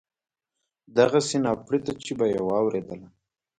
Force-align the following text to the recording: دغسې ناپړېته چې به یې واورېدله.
دغسې 0.97 1.37
ناپړېته 1.45 1.91
چې 2.03 2.11
به 2.17 2.25
یې 2.33 2.39
واورېدله. 2.47 3.07